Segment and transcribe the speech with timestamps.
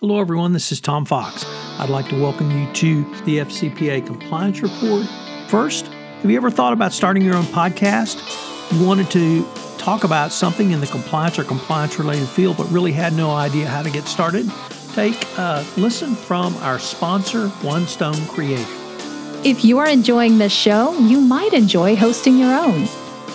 [0.00, 0.52] Hello, everyone.
[0.52, 1.44] This is Tom Fox.
[1.80, 5.04] I'd like to welcome you to the FCPA Compliance Report.
[5.48, 8.22] First, have you ever thought about starting your own podcast?
[8.70, 9.44] You wanted to
[9.76, 13.66] talk about something in the compliance or compliance related field, but really had no idea
[13.66, 14.48] how to get started?
[14.92, 19.44] Take a listen from our sponsor, One Stone Creative.
[19.44, 22.86] If you are enjoying this show, you might enjoy hosting your own.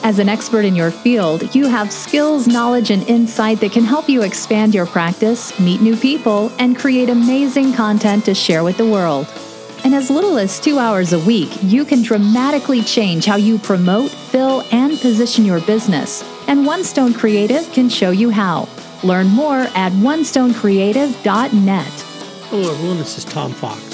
[0.04, 4.10] As an expert in your field, you have skills, knowledge, and insight that can help
[4.10, 8.86] you expand your practice, meet new people, and create amazing content to share with the
[8.86, 9.28] world.
[9.86, 14.12] In as little as two hours a week, you can dramatically change how you promote,
[14.12, 16.22] fill, and position your business.
[16.50, 18.68] And One Stone Creative can show you how.
[19.06, 21.94] Learn more at onestonecreative.net.
[22.50, 22.98] Hello, everyone.
[22.98, 23.93] This is Tom Fox.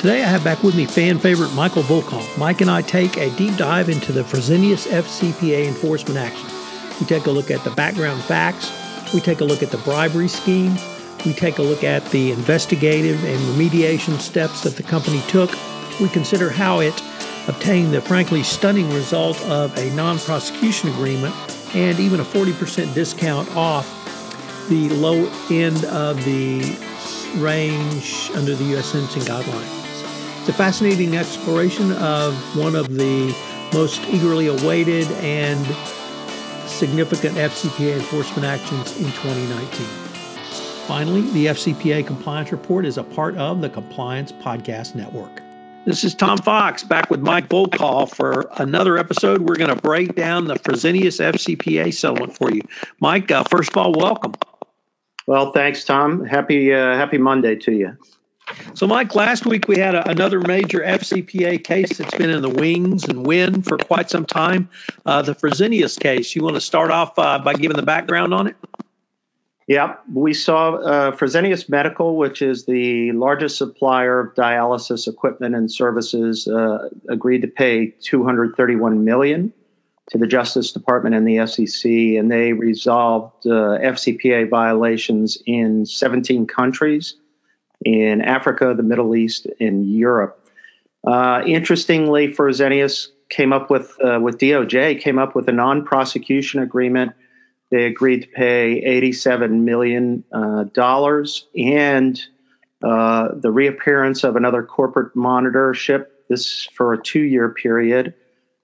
[0.00, 2.38] Today I have back with me fan favorite Michael Volkov.
[2.38, 6.48] Mike and I take a deep dive into the Fresenius FCPA enforcement action.
[6.98, 8.72] We take a look at the background facts,
[9.12, 10.74] we take a look at the bribery scheme,
[11.26, 15.50] we take a look at the investigative and remediation steps that the company took.
[16.00, 16.98] We consider how it
[17.46, 21.34] obtained the frankly stunning result of a non prosecution agreement
[21.74, 23.86] and even a 40% discount off
[24.70, 26.74] the low end of the
[27.36, 28.86] range under the U.S.
[28.86, 29.79] sentencing guidelines.
[30.40, 33.36] It's a fascinating exploration of one of the
[33.74, 35.66] most eagerly awaited and
[36.66, 39.86] significant FCPA enforcement actions in 2019.
[40.86, 45.42] Finally, the FCPA Compliance Report is a part of the Compliance Podcast Network.
[45.84, 49.42] This is Tom Fox back with Mike Volkov for another episode.
[49.42, 52.62] We're going to break down the Fresenius FCPA settlement for you.
[52.98, 54.32] Mike, uh, first of all, welcome.
[55.26, 56.24] Well, thanks, Tom.
[56.24, 57.98] Happy uh, Happy Monday to you.
[58.74, 62.48] So, Mike, last week we had a, another major FCPA case that's been in the
[62.48, 64.68] wings and wind for quite some time.
[65.04, 66.34] Uh, the Fresenius case.
[66.34, 68.56] You want to start off uh, by giving the background on it?
[69.66, 75.70] Yeah, we saw uh, Fresenius Medical, which is the largest supplier of dialysis equipment and
[75.70, 79.52] services, uh, agreed to pay 231 million
[80.10, 86.48] to the Justice Department and the SEC, and they resolved uh, FCPA violations in 17
[86.48, 87.14] countries
[87.84, 90.48] in Africa, the Middle East, and Europe.
[91.06, 97.12] Uh, interestingly, Fresenius came up with uh, with DOJ came up with a non-prosecution agreement.
[97.70, 102.20] They agreed to pay 87 million uh, dollars and
[102.82, 106.06] uh, the reappearance of another corporate monitorship.
[106.28, 108.14] This for a two-year period,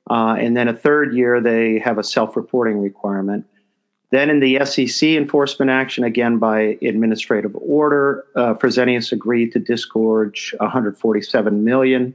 [0.09, 3.47] uh, and then a third year they have a self-reporting requirement.
[4.17, 10.55] Then in the SEC enforcement action, again by administrative order, uh, Fresenius agreed to disgorge
[10.59, 12.15] 147 million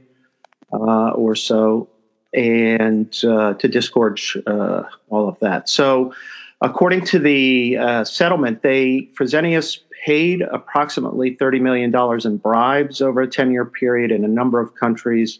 [0.72, 1.90] uh, or so,
[2.34, 5.68] and uh, to disgorge uh, all of that.
[5.68, 6.14] So,
[6.60, 13.22] according to the uh, settlement, they Fresenius paid approximately 30 million dollars in bribes over
[13.22, 15.38] a 10-year period in a number of countries,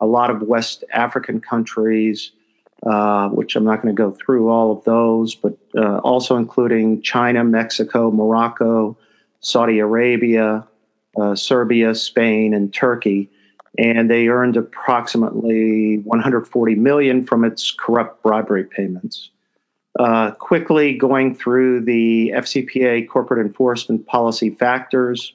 [0.00, 2.32] a lot of West African countries.
[2.84, 7.00] Uh, which I'm not going to go through all of those, but uh, also including
[7.00, 8.98] China, Mexico, Morocco,
[9.38, 10.66] Saudi Arabia,
[11.16, 13.30] uh, Serbia, Spain, and Turkey.
[13.78, 19.30] And they earned approximately 140 million from its corrupt bribery payments.
[19.96, 25.34] Uh, quickly going through the FCPA corporate enforcement policy factors,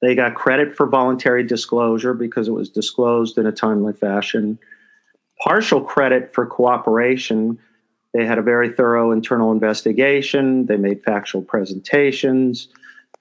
[0.00, 4.60] they got credit for voluntary disclosure because it was disclosed in a timely fashion
[5.44, 7.58] partial credit for cooperation.
[8.14, 10.66] They had a very thorough internal investigation.
[10.66, 12.68] They made factual presentations.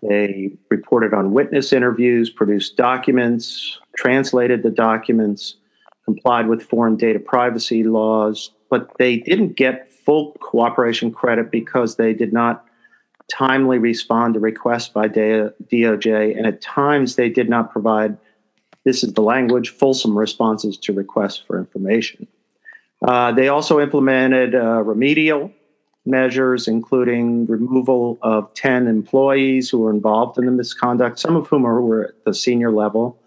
[0.01, 5.55] They reported on witness interviews, produced documents, translated the documents,
[6.05, 12.13] complied with foreign data privacy laws, but they didn't get full cooperation credit because they
[12.13, 12.65] did not
[13.31, 18.17] timely respond to requests by DOJ, and at times they did not provide
[18.83, 22.27] this is the language, fulsome responses to requests for information.
[23.01, 25.51] Uh, they also implemented uh, remedial
[26.05, 31.63] measures, including removal of 10 employees who were involved in the misconduct, some of whom
[31.63, 33.19] were at the senior level.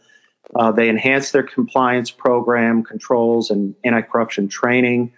[0.54, 5.12] Uh, they enhanced their compliance program, controls, and anti corruption training.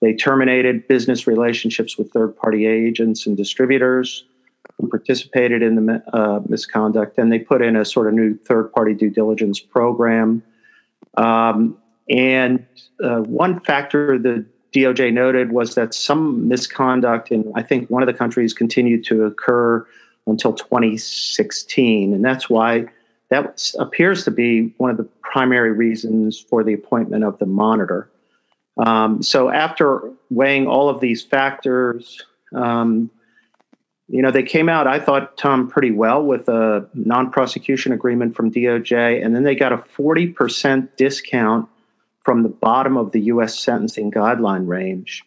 [0.00, 4.24] They terminated business relationships with third party agents and distributors
[4.78, 8.72] who participated in the uh, misconduct, and they put in a sort of new third
[8.72, 10.42] party due diligence program.
[11.16, 11.78] Um,
[12.08, 12.66] and
[13.02, 14.44] uh, one factor the
[14.74, 19.24] DOJ noted was that some misconduct in, I think, one of the countries continued to
[19.24, 19.86] occur
[20.26, 22.12] until 2016.
[22.12, 22.86] And that's why
[23.28, 28.10] that appears to be one of the primary reasons for the appointment of the monitor.
[28.76, 32.20] Um, so, after weighing all of these factors,
[32.52, 33.10] um,
[34.08, 38.36] you know, they came out, I thought, Tom, pretty well with a non prosecution agreement
[38.36, 41.68] from DOJ, and then they got a 40% discount
[42.22, 43.58] from the bottom of the U.S.
[43.58, 45.24] sentencing guideline range.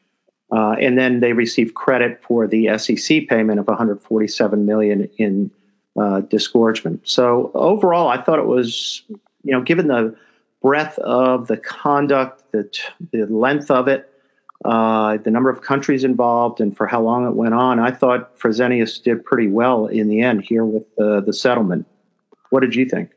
[0.52, 5.52] Uh, and then they received credit for the SEC payment of 147 million in
[6.00, 7.02] uh, disgorgement.
[7.08, 10.16] So overall, I thought it was, you know, given the
[10.62, 12.70] breadth of the conduct, the
[13.12, 14.10] the length of it,
[14.66, 18.38] uh, the number of countries involved, and for how long it went on, I thought
[18.40, 21.86] Fresenius did pretty well in the end here with the the settlement.
[22.50, 23.12] What did you think?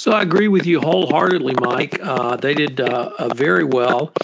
[0.00, 1.98] So I agree with you wholeheartedly, Mike.
[2.00, 4.14] Uh, they did uh, uh, very well.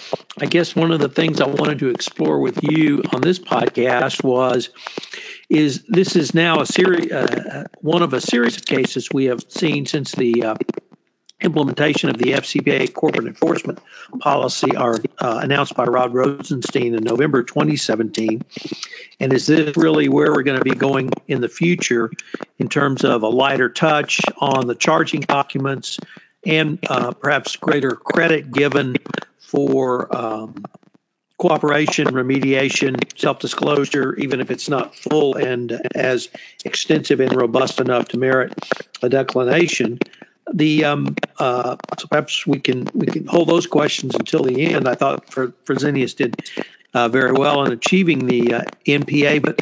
[0.41, 4.23] I guess one of the things I wanted to explore with you on this podcast
[4.23, 4.69] was,
[5.49, 9.43] is this is now a series, uh, one of a series of cases we have
[9.49, 10.55] seen since the uh,
[11.39, 13.79] implementation of the FCPA corporate enforcement
[14.19, 18.43] policy are uh, announced by Rod Rosenstein in November 2017.
[19.19, 22.11] And is this really where we're going to be going in the future
[22.57, 25.99] in terms of a lighter touch on the charging documents
[26.45, 28.95] and uh, perhaps greater credit given
[29.39, 30.63] for um,
[31.37, 36.29] cooperation, remediation, self disclosure, even if it's not full and as
[36.65, 38.53] extensive and robust enough to merit
[39.01, 39.99] a declination?
[40.53, 44.87] The um, uh, so perhaps we can we can hold those questions until the end.
[44.87, 46.35] I thought Fresenius did
[46.93, 49.61] uh, very well in achieving the uh, NPA, but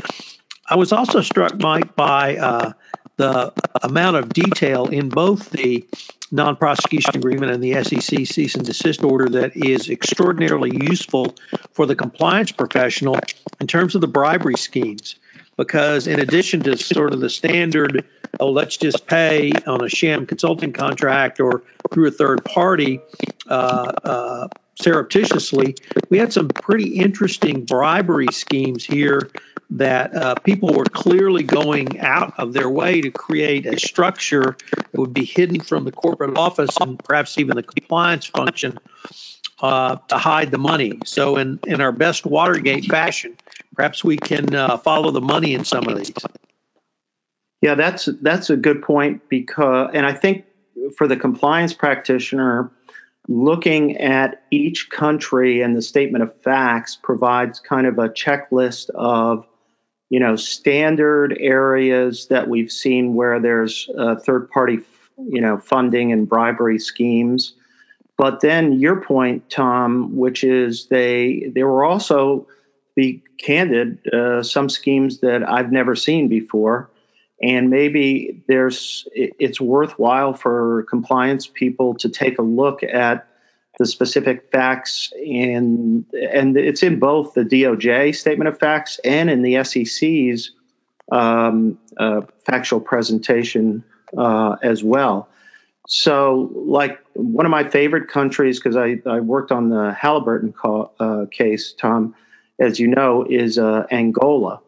[0.67, 2.73] I was also struck, Mike, by uh,
[3.17, 5.85] the amount of detail in both the
[6.31, 11.35] non-prosecution agreement and the SEC cease and desist order that is extraordinarily useful
[11.71, 13.17] for the compliance professional
[13.61, 15.15] in terms of the bribery schemes
[15.57, 18.05] because in addition to sort of the standard,
[18.39, 21.63] oh, let's just pay on a sham consulting contract or
[21.93, 22.99] through a third party
[23.47, 25.75] uh, uh, surreptitiously,
[26.09, 29.31] we had some pretty interesting bribery schemes here
[29.71, 34.99] that uh, people were clearly going out of their way to create a structure that
[34.99, 38.79] would be hidden from the corporate office and perhaps even the compliance function
[39.61, 40.99] uh, to hide the money.
[41.05, 43.37] So, in, in our best Watergate fashion,
[43.75, 46.13] perhaps we can uh, follow the money in some of these.
[47.61, 50.45] Yeah, that's that's a good point because, and I think
[50.97, 52.71] for the compliance practitioner,
[53.27, 59.47] looking at each country and the statement of facts provides kind of a checklist of
[60.09, 64.79] you know standard areas that we've seen where there's uh, third party
[65.17, 67.53] you know funding and bribery schemes
[68.17, 72.47] but then your point, Tom, which is they there were also,
[72.95, 76.89] be candid, uh, some schemes that I've never seen before,
[77.41, 83.27] and maybe there's it's worthwhile for compliance people to take a look at
[83.77, 89.41] the specific facts and and it's in both the DOJ statement of facts and in
[89.41, 90.51] the SEC's
[91.11, 93.83] um, uh, factual presentation
[94.17, 95.27] uh, as well.
[95.87, 100.53] So, like one of my favorite countries, because I, I worked on the Halliburton
[100.99, 102.15] uh, case, Tom,
[102.59, 104.61] as you know, is uh, Angola.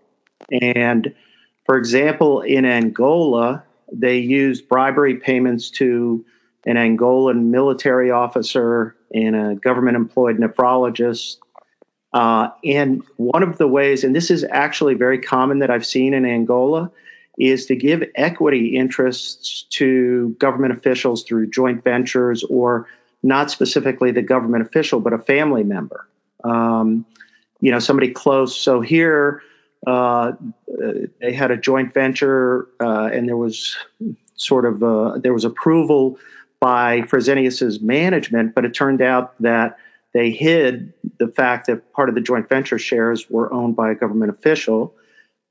[0.61, 1.13] And
[1.65, 6.23] for example, in Angola, they used bribery payments to
[6.65, 11.37] an Angolan military officer and a government employed nephrologist.
[12.13, 16.13] Uh, and one of the ways, and this is actually very common that I've seen
[16.13, 16.91] in Angola,
[17.38, 22.88] is to give equity interests to government officials through joint ventures or
[23.24, 26.08] not specifically the government official, but a family member,
[26.44, 27.06] um,
[27.62, 28.60] you know, somebody close.
[28.60, 29.41] So here
[29.86, 30.34] uh,
[31.20, 33.77] they had a joint venture, uh, and there was
[34.36, 36.20] sort of uh, there was approval
[36.60, 39.77] by Fresenius's management, but it turned out that
[40.13, 43.96] they hid the fact that part of the joint venture shares were owned by a
[43.96, 44.96] government official.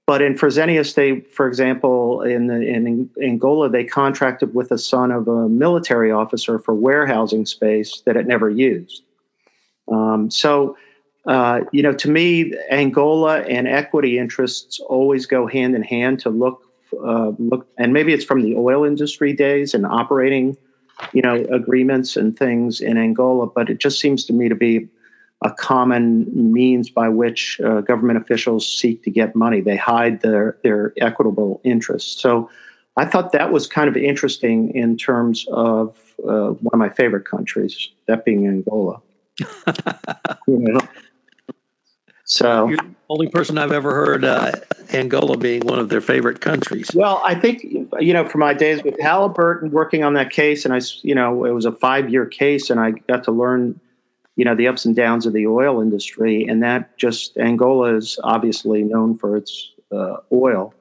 [0.07, 5.11] But in Fresenius, they, for example, in, the, in Angola, they contracted with the son
[5.11, 9.03] of a military officer for warehousing space that it never used.
[9.91, 10.77] Um, so,
[11.27, 16.31] uh, you know, to me, Angola and equity interests always go hand in hand to
[16.31, 20.57] look, uh, look, and maybe it's from the oil industry days and operating,
[21.13, 24.89] you know, agreements and things in Angola, but it just seems to me to be
[25.45, 29.61] a common means by which uh, government officials seek to get money.
[29.61, 32.21] They hide their, their equitable interests.
[32.21, 32.51] So
[32.97, 37.27] I thought that was kind of interesting in terms of uh, one of my favorite
[37.27, 39.03] countries, that being Angola.
[39.39, 39.47] you
[40.47, 40.81] know?
[42.25, 44.51] So, You're the only person I've ever heard uh,
[44.93, 46.91] Angola being one of their favorite countries.
[46.93, 50.75] Well, I think you know, from my days with Halliburton working on that case, and
[50.75, 53.79] I, you know, it was a five-year case, and I got to learn
[54.37, 58.19] you know the ups and downs of the oil industry, and that just Angola is
[58.23, 60.75] obviously known for its uh, oil.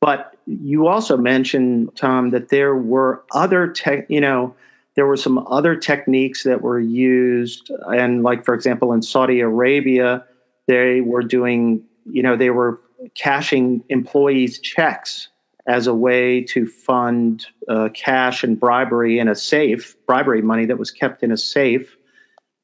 [0.00, 4.54] But you also mentioned, Tom, that there were other tech, you know,
[4.96, 7.70] there were some other techniques that were used.
[7.70, 10.26] And, like, for example, in Saudi Arabia,
[10.66, 12.80] they were doing, you know, they were
[13.14, 15.28] cashing employees' checks
[15.66, 20.78] as a way to fund uh, cash and bribery in a safe, bribery money that
[20.78, 21.96] was kept in a safe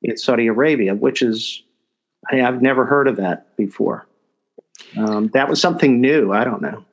[0.02, 1.62] in Saudi Arabia, which is,
[2.30, 4.06] I, have never heard of that before.
[4.96, 6.32] Um, that was something new.
[6.32, 6.84] I don't know.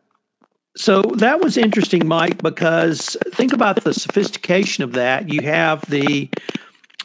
[0.76, 5.34] So that was interesting, Mike, because think about the sophistication of that.
[5.34, 6.30] You have the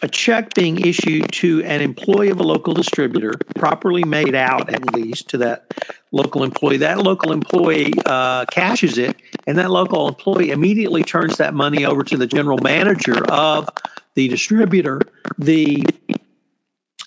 [0.03, 4.93] a check being issued to an employee of a local distributor, properly made out at
[4.93, 5.73] least to that
[6.11, 6.79] local employee.
[6.79, 9.17] That local employee uh, cashes it,
[9.47, 13.69] and that local employee immediately turns that money over to the general manager of
[14.15, 15.01] the distributor.
[15.39, 15.85] The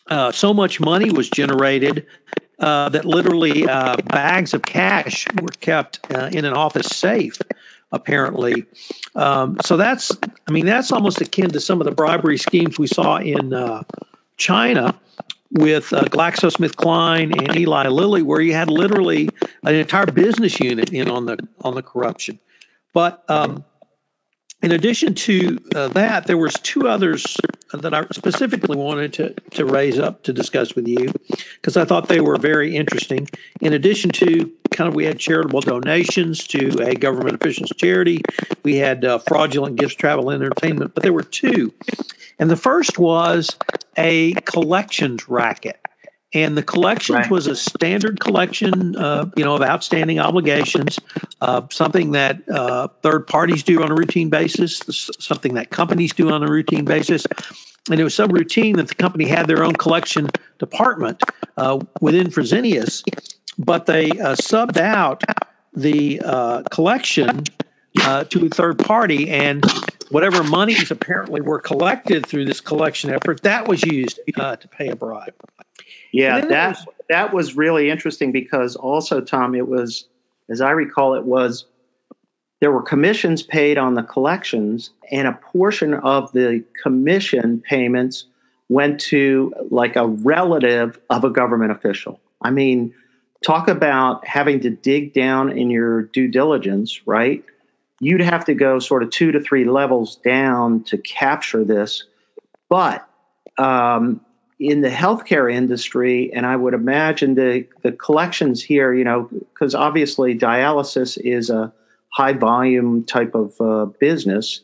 [0.08, 2.06] uh, so much money was generated
[2.60, 7.40] uh, that literally uh, bags of cash were kept uh, in an office safe
[7.92, 8.66] apparently.
[9.16, 10.12] Um, so that's,
[10.48, 13.84] I mean, that's almost akin to some of the bribery schemes we saw in uh,
[14.38, 15.00] China
[15.52, 19.30] with uh, GlaxoSmithKline and Eli Lilly, where you had literally
[19.64, 22.40] an entire business unit in on the on the corruption.
[22.94, 23.64] But um,
[24.66, 27.38] in addition to uh, that, there was two others
[27.72, 31.14] that I specifically wanted to, to raise up to discuss with you
[31.54, 33.30] because I thought they were very interesting.
[33.62, 38.24] In addition to kind of, we had charitable donations to a government official's charity,
[38.64, 41.72] we had uh, fraudulent gifts, travel, and entertainment, but there were two.
[42.40, 43.56] And the first was
[43.96, 45.80] a collections racket.
[46.36, 47.32] And the collections right.
[47.32, 51.00] was a standard collection, uh, you know, of outstanding obligations,
[51.40, 56.32] uh, something that uh, third parties do on a routine basis, something that companies do
[56.32, 57.26] on a routine basis.
[57.90, 60.28] And it was so routine that the company had their own collection
[60.60, 61.24] department
[61.56, 63.04] uh, within Fresenius,
[63.58, 65.24] but they uh, subbed out
[65.74, 67.46] the uh, collection
[67.96, 69.64] to a third party, and
[70.10, 74.98] whatever monies apparently were collected through this collection effort, that was used to pay a
[74.98, 75.34] bribe.
[76.12, 80.08] Yeah, that was, that was really interesting because also, Tom, it was,
[80.50, 81.66] as I recall, it was
[82.62, 88.26] there were commissions paid on the collections, and a portion of the commission payments
[88.70, 92.20] went to like a relative of a government official.
[92.42, 92.94] I mean,
[93.46, 97.44] talk about having to dig down in your due diligence, right?
[98.00, 102.04] You'd have to go sort of two to three levels down to capture this.
[102.70, 103.08] But
[103.58, 104.22] um,
[104.60, 109.76] in the healthcare industry, and I would imagine the, the collections here, you know, because
[109.76, 111.74] obviously dialysis is a
[112.10, 114.62] high volume type of uh, business.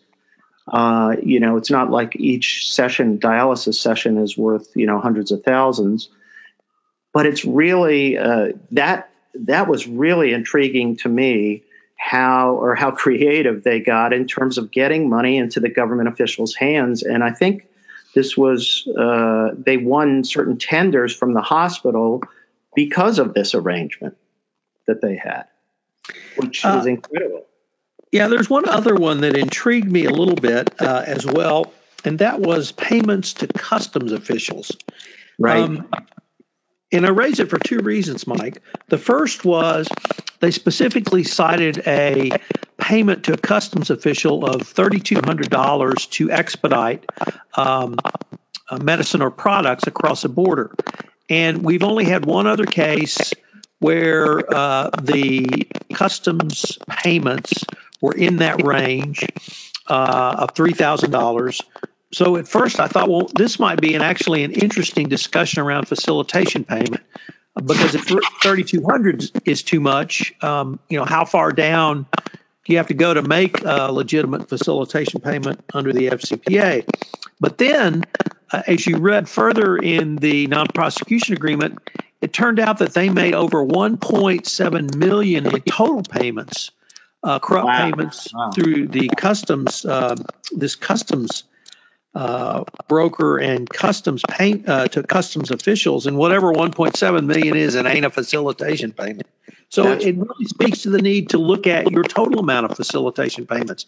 [0.68, 5.32] Uh, you know, it's not like each session, dialysis session, is worth you know hundreds
[5.32, 6.10] of thousands,
[7.12, 11.64] but it's really uh, that that was really intriguing to me
[11.98, 16.56] how or how creative they got in terms of getting money into the government officials'
[16.56, 17.68] hands, and I think
[18.14, 22.22] this was, uh, they won certain tenders from the hospital
[22.76, 24.18] because of this arrangement
[24.88, 25.46] that they had,
[26.36, 27.46] which uh, is incredible.
[28.12, 32.20] Yeah, there's one other one that intrigued me a little bit uh, as well, and
[32.20, 34.76] that was payments to customs officials.
[35.40, 35.64] Right.
[35.64, 35.90] Um,
[36.92, 38.62] and I raise it for two reasons, Mike.
[38.90, 39.88] The first was
[40.42, 42.32] they specifically cited a
[42.92, 47.06] payment to a customs official of $3,200 to expedite
[47.56, 47.96] um,
[48.82, 50.76] medicine or products across the border.
[51.30, 53.34] And we've only had one other case
[53.80, 57.64] where uh, the customs payments
[58.02, 59.24] were in that range
[59.88, 61.62] uh, of $3,000
[62.14, 65.88] so at first I thought, well, this might be an actually an interesting discussion around
[65.88, 67.02] facilitation payment
[67.56, 72.31] because if 3,200 is too much, um, you know, how far down do
[72.68, 76.88] you have to go to make a legitimate facilitation payment under the FCPA?
[77.40, 78.06] But then,
[78.52, 81.80] uh, as you read further in the non-prosecution agreement,
[82.22, 86.72] it turned out that they made over 1.7 million in total payments,
[87.24, 87.90] uh, corrupt wow.
[87.90, 88.52] payments wow.
[88.52, 90.16] through the customs, uh,
[90.52, 91.46] this customs
[92.14, 97.86] uh, broker and customs pay, uh, to customs officials, and whatever 1.7 million is, it
[97.86, 99.28] ain't a facilitation payment.
[99.70, 102.76] So That's it really speaks to the need to look at your total amount of
[102.76, 103.86] facilitation payments.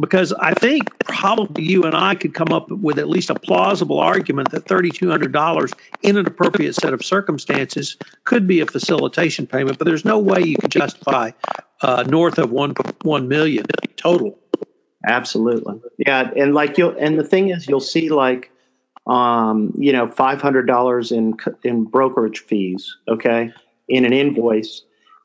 [0.00, 4.00] Because I think probably you and I could come up with at least a plausible
[4.00, 9.84] argument that $3,200 in an appropriate set of circumstances could be a facilitation payment, but
[9.84, 11.32] there's no way you can justify
[11.82, 13.66] uh, north of one one million
[13.96, 14.38] total.
[15.06, 15.80] Absolutely.
[15.98, 16.30] Yeah.
[16.36, 18.50] And like you'll, and the thing is, you'll see like,
[19.06, 23.52] um, you know, $500 in, in brokerage fees, okay,
[23.88, 24.82] in an invoice.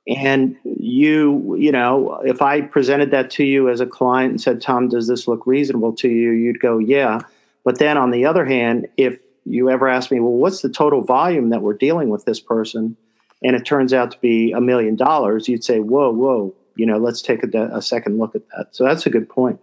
[0.08, 4.62] And you, you know, if I presented that to you as a client and said,
[4.62, 6.32] Tom, does this look reasonable to you?
[6.32, 7.22] You'd go, yeah.
[7.64, 11.02] But then on the other hand, if you ever ask me, well, what's the total
[11.02, 12.96] volume that we're dealing with this person?
[13.44, 16.98] And it turns out to be a million dollars, you'd say, whoa, whoa, you know,
[16.98, 18.76] let's take a, a second look at that.
[18.76, 19.60] So that's a good point.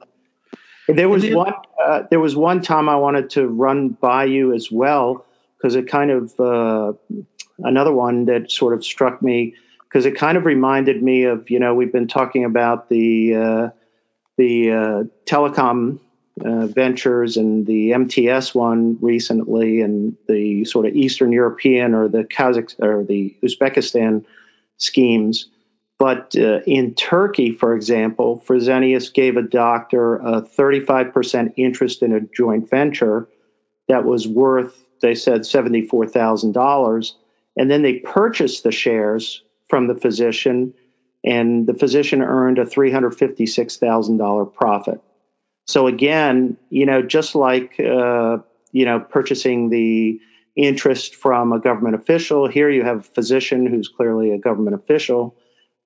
[0.88, 1.54] There was one.
[1.82, 5.24] Uh, there was one time I wanted to run by you as well
[5.56, 6.92] because it kind of uh,
[7.58, 9.54] another one that sort of struck me
[9.88, 13.68] because it kind of reminded me of you know we've been talking about the uh,
[14.36, 16.00] the uh, telecom
[16.44, 22.24] uh, ventures and the MTS one recently and the sort of Eastern European or the
[22.24, 24.24] Kazakh or the Uzbekistan
[24.76, 25.48] schemes.
[26.04, 32.20] But uh, in Turkey, for example, Fresenius gave a doctor a 35% interest in a
[32.20, 33.26] joint venture
[33.88, 37.12] that was worth, they said, $74,000.
[37.56, 40.74] And then they purchased the shares from the physician,
[41.24, 45.00] and the physician earned a $356,000 profit.
[45.66, 48.40] So again, you know, just like, uh,
[48.72, 50.20] you know, purchasing the
[50.54, 55.34] interest from a government official, here you have a physician who's clearly a government official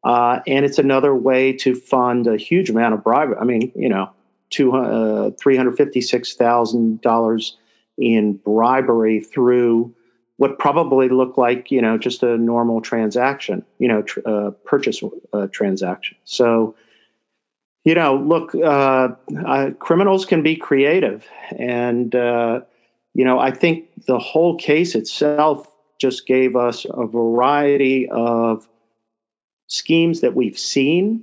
[0.08, 3.36] uh, and it's another way to fund a huge amount of bribery.
[3.38, 4.08] I mean, you know,
[4.48, 7.52] two, uh, $356,000
[7.98, 9.94] in bribery through
[10.38, 15.02] what probably looked like, you know, just a normal transaction, you know, tr- uh, purchase
[15.34, 16.16] uh, transaction.
[16.24, 16.74] So,
[17.84, 19.08] you know, look, uh,
[19.78, 21.26] criminals can be creative.
[21.58, 22.62] And, uh,
[23.12, 28.66] you know, I think the whole case itself just gave us a variety of
[29.68, 31.22] schemes that we've seen,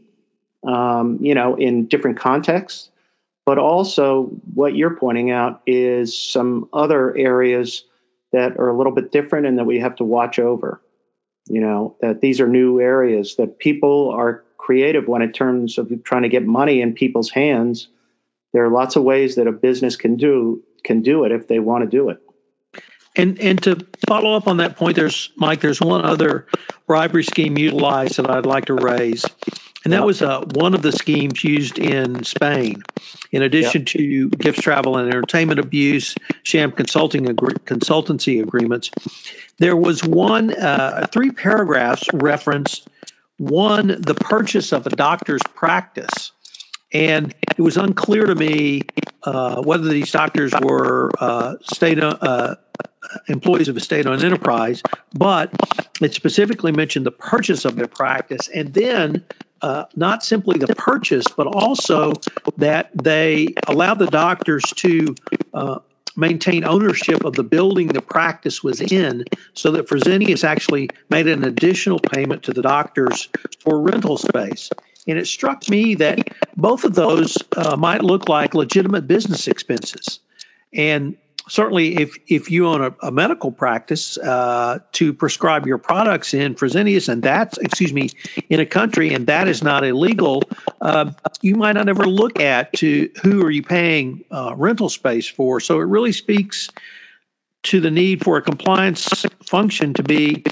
[0.66, 2.90] um, you know, in different contexts,
[3.46, 7.84] but also what you're pointing out is some other areas
[8.32, 10.82] that are a little bit different and that we have to watch over.
[11.48, 15.92] You know, that these are new areas that people are creative when in terms of
[16.04, 17.88] trying to get money in people's hands.
[18.52, 21.60] There are lots of ways that a business can do can do it if they
[21.60, 22.20] want to do it.
[23.16, 25.62] And and to follow up on that point, there's Mike.
[25.62, 26.48] There's one other
[26.86, 29.26] bribery scheme utilized that I'd like to raise,
[29.84, 32.84] and that was uh, one of the schemes used in Spain.
[33.32, 33.88] In addition yep.
[33.88, 38.92] to gifts, travel, and entertainment abuse, sham consulting agree- consultancy agreements,
[39.60, 42.88] there was one uh, three paragraphs referenced
[43.38, 46.32] one the purchase of a doctor's practice.
[46.94, 48.84] And it was unclear to me
[49.24, 52.56] uh, whether these doctors were uh, state uh,
[53.28, 54.82] employees of a state-owned enterprise,
[55.14, 55.52] but
[56.02, 59.24] it specifically mentioned the purchase of their practice, and then
[59.62, 62.14] uh, not simply the purchase, but also
[62.58, 65.16] that they allowed the doctors to
[65.54, 65.80] uh,
[66.18, 71.44] maintain ownership of the building the practice was in, so that Fresenius actually made an
[71.44, 74.70] additional payment to the doctors for rental space.
[75.08, 76.20] And it struck me that
[76.58, 80.20] both of those uh, might look like legitimate business expenses.
[80.74, 86.34] And certainly if if you own a, a medical practice uh, to prescribe your products
[86.34, 88.10] in Fresenius and that's excuse me
[88.50, 90.44] in a country and that is not illegal,
[90.82, 95.28] uh, you might not ever look at to who are you paying uh, rental space
[95.28, 95.60] for.
[95.60, 96.70] So it really speaks
[97.64, 100.44] to the need for a compliance function to be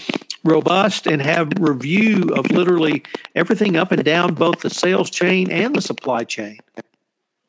[0.43, 3.03] robust and have review of literally
[3.35, 6.57] everything up and down both the sales chain and the supply chain.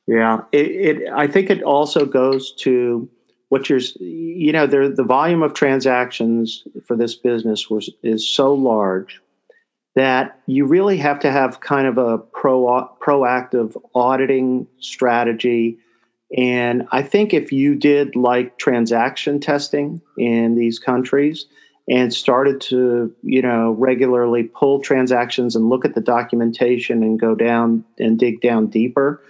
[0.07, 3.09] Yeah, it, it I think it also goes to
[3.55, 8.53] what you're you know there the volume of transactions for this business was is so
[8.53, 9.23] large
[9.95, 15.79] that you really have to have kind of a pro proactive auditing strategy.
[16.37, 21.47] And i think if you did like transaction testing in these countries
[21.89, 27.37] and started to you know regularly pull transactions and look at the documentation and go
[27.37, 29.23] down and dig down deeper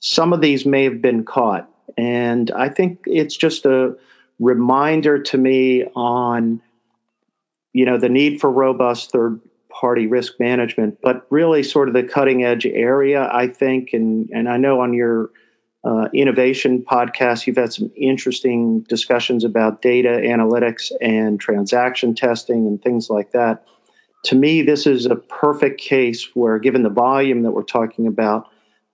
[0.00, 3.96] some of these may have been caught and I think it's just a
[4.38, 6.60] reminder to me on,
[7.72, 12.02] you know, the need for robust third party risk management, but really sort of the
[12.02, 13.90] cutting edge area, I think.
[13.92, 15.30] And, and I know on your
[15.84, 22.80] uh, innovation podcast, you've had some interesting discussions about data analytics and transaction testing and
[22.80, 23.66] things like that.
[24.26, 28.48] To me, this is a perfect case where, given the volume that we're talking about,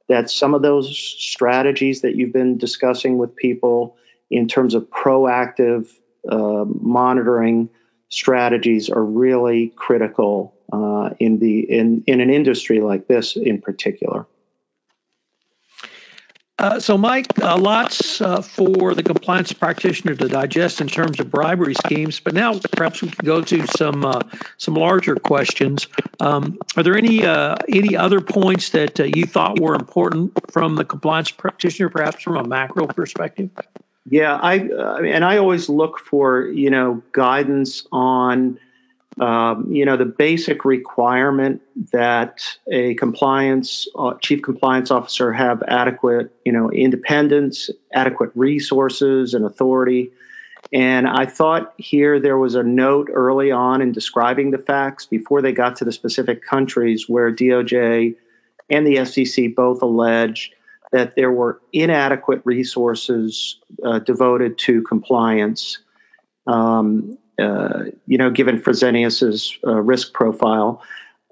[0.09, 3.97] that some of those strategies that you've been discussing with people
[4.31, 5.89] in terms of proactive
[6.29, 7.69] uh, monitoring
[8.09, 14.27] strategies are really critical uh, in the in in an industry like this in particular.
[16.59, 21.31] Uh, so, Mike, uh, lots uh, for the compliance practitioner to digest in terms of
[21.31, 22.19] bribery schemes.
[22.19, 24.23] But now, perhaps we can go to some uh,
[24.57, 25.87] some larger questions.
[26.19, 30.85] Um, are there any uh, any other points that you thought were important from the
[30.85, 33.51] compliance practitioner, perhaps from a macro perspective?
[34.11, 38.59] Yeah, I and I always look for you know guidance on
[39.21, 46.33] um, you know, the basic requirement that a compliance uh, chief compliance officer have adequate,
[46.45, 50.11] you know, independence, adequate resources, and authority.
[50.73, 55.41] And I thought here there was a note early on in describing the facts before
[55.41, 58.17] they got to the specific countries where DOJ
[58.69, 60.55] and the SEC both alleged
[60.93, 65.79] that there were inadequate resources uh, devoted to compliance.
[66.47, 70.83] Um, you know, given Fresenius's uh, risk profile.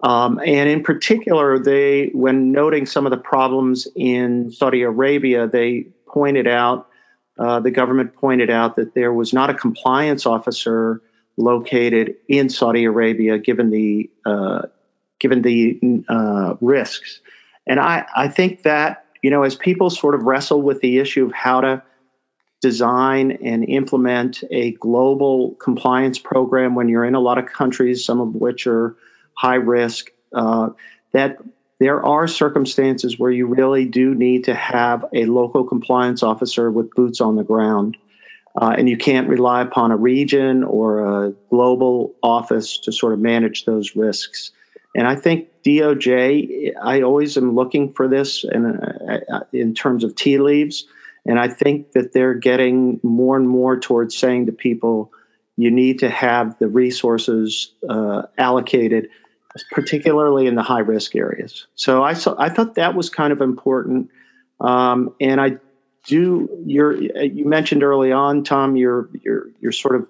[0.02, 5.86] Um, and in particular, they, when noting some of the problems in Saudi Arabia, they
[6.06, 6.88] pointed out,
[7.38, 11.02] uh, the government pointed out that there was not a compliance officer
[11.36, 14.62] located in Saudi Arabia, given the uh,
[15.18, 17.20] given the uh, risks.
[17.66, 21.26] And I, I think that you know, as people sort of wrestle with the issue
[21.26, 21.82] of how to
[22.66, 28.20] design and implement a global compliance program when you're in a lot of countries, some
[28.20, 28.96] of which are
[29.34, 30.70] high risk, uh,
[31.12, 31.38] that
[31.78, 36.90] there are circumstances where you really do need to have a local compliance officer with
[36.90, 37.96] boots on the ground.
[38.60, 43.20] Uh, and you can't rely upon a region or a global office to sort of
[43.20, 44.50] manage those risks.
[44.96, 50.16] And I think DOJ, I always am looking for this in, uh, in terms of
[50.16, 50.86] tea leaves.
[51.26, 55.12] And I think that they're getting more and more towards saying to people,
[55.56, 59.08] you need to have the resources uh, allocated,
[59.72, 61.66] particularly in the high risk areas.
[61.74, 64.10] So I saw, I thought that was kind of important.
[64.60, 65.58] Um, and I
[66.06, 70.06] do your you mentioned early on, Tom, your your your sort of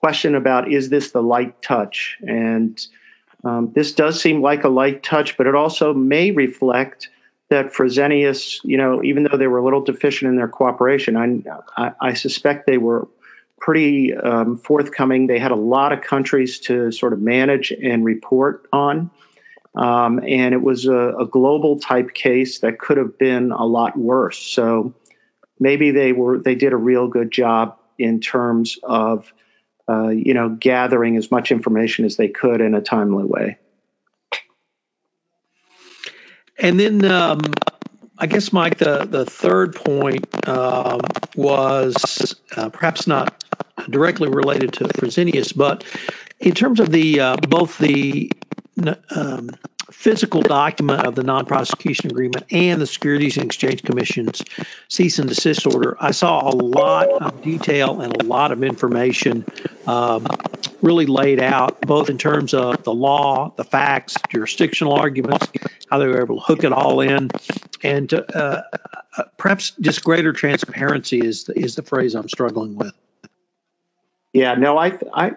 [0.00, 2.18] question about is this the light touch?
[2.20, 2.78] And
[3.44, 7.08] um, this does seem like a light touch, but it also may reflect
[7.50, 11.42] that Fresenius, you know, even though they were a little deficient in their cooperation, I,
[11.76, 13.08] I, I suspect they were
[13.58, 15.26] pretty um, forthcoming.
[15.26, 19.10] They had a lot of countries to sort of manage and report on.
[19.74, 23.96] Um, and it was a, a, global type case that could have been a lot
[23.96, 24.38] worse.
[24.38, 24.94] So
[25.60, 29.32] maybe they were they did a real good job in terms of
[29.88, 33.58] uh, you know gathering as much information as they could in a timely way.
[36.58, 37.40] And then um,
[38.18, 41.00] I guess, Mike, the, the third point um,
[41.36, 43.44] was uh, perhaps not
[43.88, 45.84] directly related to Fresenius, but
[46.40, 48.32] in terms of the uh, both the
[49.14, 49.50] um,
[49.92, 54.42] physical document of the non-prosecution agreement and the Securities and Exchange Commission's
[54.88, 59.44] cease and desist order, I saw a lot of detail and a lot of information
[59.86, 60.26] um,
[60.82, 65.46] really laid out, both in terms of the law, the facts, jurisdictional arguments,
[65.90, 67.30] how they were able to hook it all in,
[67.82, 68.62] and uh,
[69.16, 72.92] uh, perhaps just greater transparency is the, is the phrase I'm struggling with.
[74.32, 75.32] Yeah, no, I I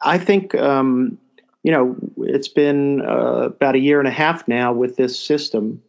[0.00, 1.18] I think um,
[1.62, 5.82] you know it's been uh, about a year and a half now with this system,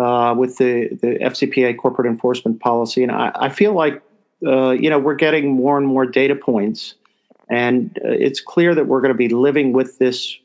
[0.00, 4.02] uh, with the the FCPA corporate enforcement policy, and I, I feel like
[4.46, 6.94] uh, you know we're getting more and more data points,
[7.48, 10.36] and uh, it's clear that we're going to be living with this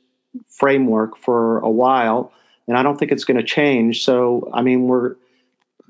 [0.48, 2.32] framework for a while,
[2.68, 4.04] and I don't think it's going to change.
[4.04, 5.16] So, I mean, we're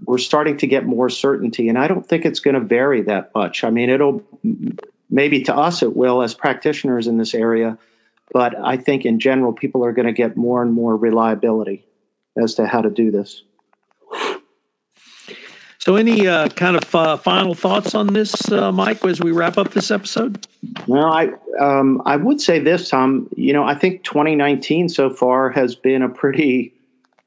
[0.03, 3.31] we're starting to get more certainty, and I don't think it's going to vary that
[3.33, 3.63] much.
[3.63, 4.23] I mean, it'll
[5.09, 7.77] maybe to us it will as practitioners in this area,
[8.31, 11.85] but I think in general people are going to get more and more reliability
[12.37, 13.43] as to how to do this.
[15.85, 19.59] So, any uh, kind of uh, final thoughts on this, uh, Mike, as we wrap
[19.59, 20.47] up this episode?
[20.87, 23.29] Well, I um, I would say this, Tom.
[23.35, 26.73] You know, I think 2019 so far has been a pretty,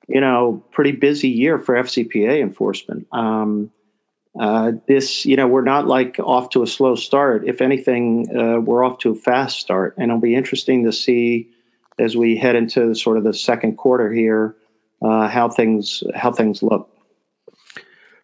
[0.08, 3.06] you know, pretty busy year for FCPA enforcement.
[3.12, 3.70] Um,
[4.36, 7.46] uh, this, you know, we're not like off to a slow start.
[7.46, 11.50] If anything, uh, we're off to a fast start, and it'll be interesting to see
[11.96, 14.56] as we head into sort of the second quarter here
[15.00, 16.90] uh, how things how things look.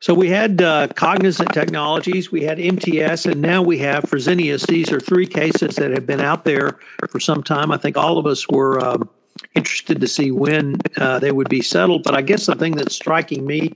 [0.05, 4.67] So we had uh, Cognizant Technologies, we had MTS, and now we have Fresenius.
[4.67, 7.73] These are three cases that have been out there for some time.
[7.73, 9.09] I think all of us were um,
[9.55, 12.03] interested to see when uh, they would be settled.
[12.03, 13.73] But I guess the thing that's striking me,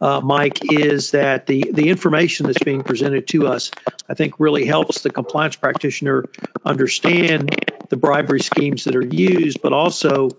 [0.00, 3.70] uh, Mike, is that the, the information that's being presented to us,
[4.08, 6.24] I think, really helps the compliance practitioner
[6.64, 7.54] understand
[7.88, 10.30] the bribery schemes that are used, but also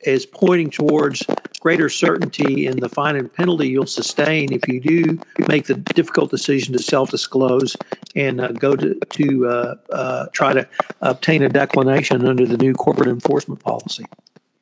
[0.00, 1.26] is pointing towards
[1.66, 6.30] greater certainty in the fine and penalty you'll sustain if you do make the difficult
[6.30, 7.76] decision to self-disclose
[8.14, 10.68] and uh, go to, to uh, uh, try to
[11.00, 14.04] obtain a declination under the new corporate enforcement policy.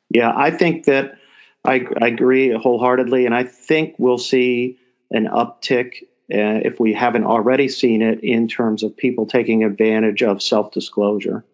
[0.08, 1.18] Yeah, I think that
[1.62, 4.78] I, I agree wholeheartedly, and I think we'll see
[5.10, 10.22] an uptick uh, if we haven't already seen it in terms of people taking advantage
[10.22, 11.44] of self-disclosure.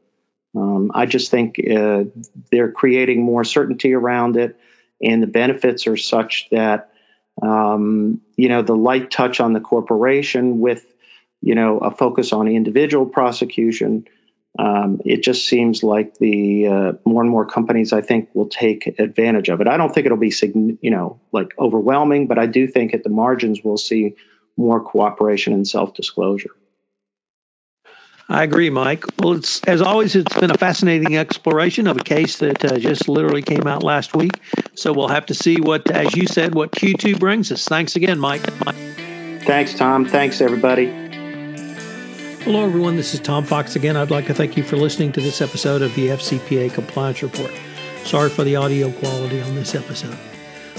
[0.55, 2.05] Um, I just think uh,
[2.53, 4.57] they're creating more certainty around it,
[5.03, 6.93] and the benefits are such that
[7.43, 10.85] um, you know the light touch on the corporation with
[11.41, 14.07] you know a focus on individual prosecution
[14.59, 18.99] um, it just seems like the uh, more and more companies I think will take
[18.99, 19.69] advantage of it.
[19.69, 20.35] I don't think it'll be
[20.83, 24.17] you know like overwhelming, but I do think at the margins we'll see
[24.57, 26.51] more cooperation and self disclosure.
[28.31, 29.05] I agree, Mike.
[29.19, 33.09] Well, it's as always, it's been a fascinating exploration of a case that uh, just
[33.09, 34.40] literally came out last week.
[34.77, 37.66] So we'll have to see what, as you said, what Q2 brings us.
[37.66, 38.43] Thanks again, Mike.
[39.43, 40.05] Thanks, Tom.
[40.05, 40.87] Thanks, everybody.
[42.45, 42.95] Hello, everyone.
[42.95, 43.97] This is Tom Fox again.
[43.97, 47.51] I'd like to thank you for listening to this episode of the FCPA Compliance Report.
[48.05, 50.16] Sorry for the audio quality on this episode.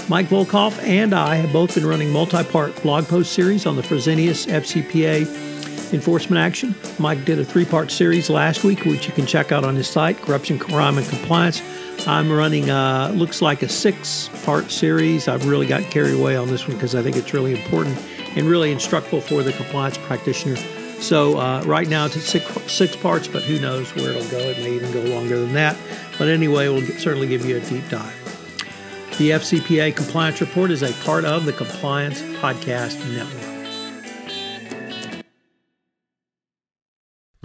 [0.08, 3.82] Mike Volkov and I have both been running multi part blog post series on the
[3.82, 5.51] Fresenius FCPA
[5.92, 6.74] enforcement action.
[6.98, 9.88] Mike did a three part series last week, which you can check out on his
[9.88, 11.62] site, Corruption, Crime, and Compliance.
[12.06, 15.28] I'm running, uh, looks like a six part series.
[15.28, 17.98] I've really got carried away on this one because I think it's really important
[18.36, 20.56] and really instructful for the compliance practitioner
[21.02, 24.38] so uh, right now it's six, six parts, but who knows where it'll go.
[24.38, 25.76] It may even go longer than that.
[26.16, 28.18] But anyway, we'll certainly give you a deep dive.
[29.18, 33.51] The FCPA Compliance Report is a part of the Compliance Podcast Network.